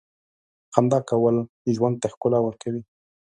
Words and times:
•خندا 0.73 0.99
کول 1.09 1.35
ژوند 1.75 1.95
ته 2.01 2.07
ښکلا 2.13 2.39
ورکوي. 2.43 2.81